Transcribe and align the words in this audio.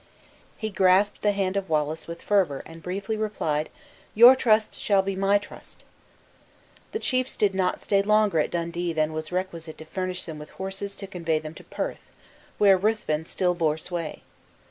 He 0.57 0.71
grasped 0.71 1.21
the 1.21 1.31
hand 1.31 1.55
of 1.55 1.69
Wallace 1.69 2.07
with 2.07 2.23
fervor, 2.23 2.63
and 2.65 2.81
briefly 2.81 3.15
replied, 3.15 3.69
"Your 4.15 4.35
trust 4.35 4.73
shall 4.73 5.03
be 5.03 5.15
my 5.15 5.37
trust!" 5.37 5.83
The 6.91 6.97
chiefs 6.97 7.35
did 7.35 7.53
not 7.53 7.79
stay 7.79 8.01
longer 8.01 8.39
at 8.39 8.49
Dundee 8.49 8.93
than 8.93 9.13
was 9.13 9.31
requisite 9.31 9.77
to 9.77 9.85
furnish 9.85 10.25
them 10.25 10.39
with 10.39 10.49
horses 10.49 10.95
to 10.95 11.05
convey 11.05 11.37
them 11.37 11.53
to 11.53 11.63
Perth, 11.63 12.09
where 12.57 12.77
Ruthven 12.79 13.25
still 13.27 13.53
bore 13.53 13.77
sway. 13.77 14.23